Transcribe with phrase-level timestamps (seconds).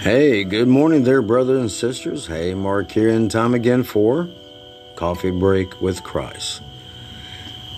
[0.00, 2.26] Hey, good morning there, brothers and sisters.
[2.26, 4.30] Hey, Mark here, and time again for
[4.96, 6.62] Coffee Break with Christ.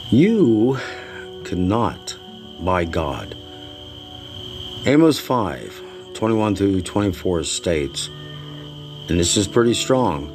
[0.09, 0.79] You
[1.43, 2.17] cannot
[2.61, 3.35] buy God.
[4.87, 5.83] Amos 5
[6.15, 8.09] 21 through 24 states,
[9.09, 10.31] and this is pretty strong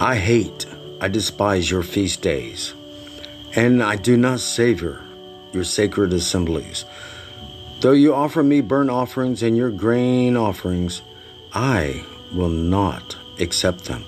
[0.00, 0.66] I hate,
[1.00, 2.72] I despise your feast days,
[3.56, 5.02] and I do not savor
[5.52, 6.84] your sacred assemblies.
[7.82, 11.02] Though you offer me burnt offerings and your grain offerings,
[11.52, 14.04] I will not accept them,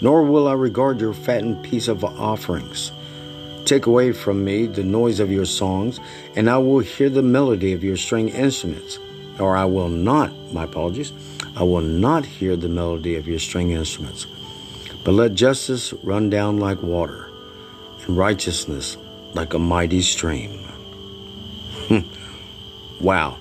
[0.00, 2.90] nor will I regard your fattened peace of offerings.
[3.66, 6.00] Take away from me the noise of your songs,
[6.34, 8.98] and I will hear the melody of your string instruments.
[9.38, 11.12] Or I will not, my apologies,
[11.54, 14.26] I will not hear the melody of your string instruments.
[15.04, 17.28] But let justice run down like water,
[18.08, 18.96] and righteousness
[19.34, 20.73] like a mighty stream.
[23.00, 23.38] Wow.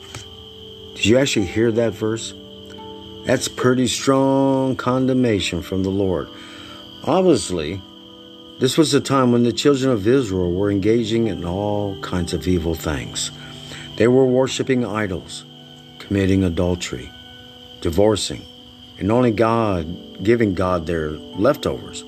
[0.96, 2.34] Did you actually hear that verse?
[3.26, 6.28] That's pretty strong condemnation from the Lord.
[7.06, 7.82] Obviously,
[8.60, 12.48] this was a time when the children of Israel were engaging in all kinds of
[12.48, 13.32] evil things.
[13.96, 15.46] They were worshiping idols,
[16.00, 17.12] committing adultery,
[17.82, 18.46] divorcing,
[19.00, 22.04] and only God giving God their leftovers.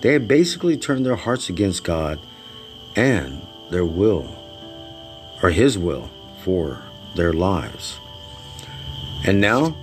[0.00, 2.18] They had basically turned their hearts against God
[2.94, 4.34] and their will,
[5.42, 6.10] or His will,
[6.46, 6.80] for
[7.16, 7.98] their lives.
[9.26, 9.76] And now,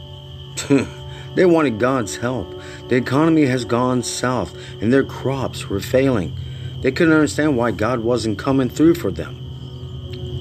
[1.36, 2.58] they wanted God's help.
[2.88, 6.34] The economy has gone south and their crops were failing.
[6.80, 9.42] They couldn't understand why God wasn't coming through for them.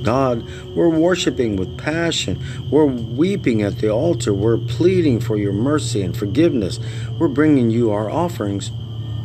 [0.05, 2.41] God, we're worshiping with passion.
[2.71, 4.33] We're weeping at the altar.
[4.33, 6.79] We're pleading for your mercy and forgiveness.
[7.19, 8.71] We're bringing you our offerings.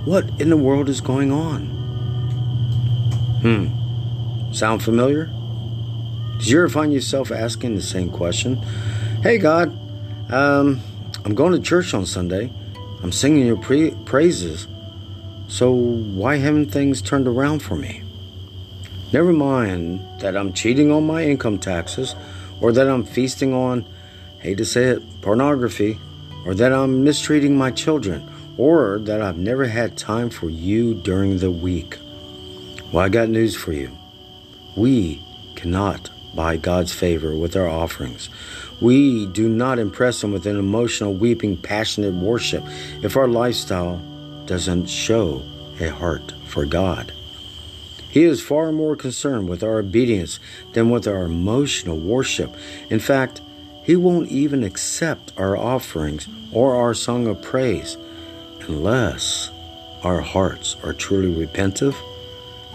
[0.05, 1.67] What in the world is going on?
[3.43, 4.51] Hmm.
[4.51, 5.29] Sound familiar?
[6.37, 8.57] Did you ever find yourself asking the same question?
[9.23, 9.69] Hey, God,
[10.31, 10.79] um,
[11.25, 12.51] I'm going to church on Sunday.
[13.01, 14.67] I'm singing your pre- praises.
[15.47, 18.03] So why haven't things turned around for me?
[19.11, 22.15] Never mind that I'm cheating on my income taxes,
[22.61, 23.85] or that I'm feasting on,
[24.39, 25.97] hate to say it, pornography,
[26.45, 31.39] or that I'm mistreating my children, or that I've never had time for you during
[31.39, 31.97] the week.
[32.91, 33.89] Well, I got news for you.
[34.75, 35.21] We
[35.55, 38.29] cannot buy God's favor with our offerings.
[38.79, 42.63] We do not impress Him with an emotional, weeping, passionate worship
[43.01, 44.01] if our lifestyle
[44.45, 45.41] doesn't show
[45.79, 47.11] a heart for God.
[48.09, 50.39] He is far more concerned with our obedience
[50.73, 52.55] than with our emotional worship.
[52.89, 53.41] In fact,
[53.83, 57.97] He won't even accept our offerings or our song of praise
[58.67, 59.51] unless
[60.03, 61.95] our hearts are truly repentive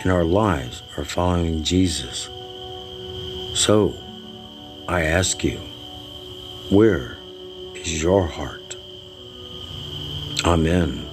[0.02, 2.28] and our lives are following Jesus.
[3.54, 3.94] So,
[4.88, 5.58] I ask you,
[6.70, 7.16] where
[7.74, 8.76] is your heart?
[10.44, 11.06] Amen.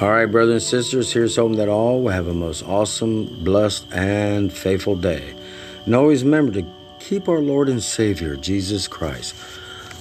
[0.00, 3.86] All right, brothers and sisters, here's hoping that all will have a most awesome, blessed,
[3.92, 5.34] and faithful day.
[5.86, 6.66] And always remember to
[7.00, 9.34] keep our Lord and Savior, Jesus Christ,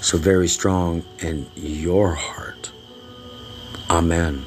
[0.02, 2.72] so very strong in your heart.
[3.90, 4.46] Amen.